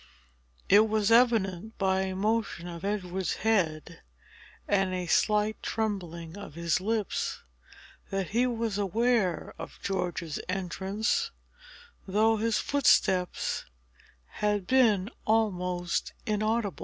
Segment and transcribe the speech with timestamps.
[0.67, 4.01] It was evident, by a motion of Edward's head
[4.67, 7.43] and a slight trembling of his lips,
[8.09, 11.29] that he was aware of George's entrance,
[12.07, 13.65] though his footsteps
[14.25, 16.79] had been almost inaudible.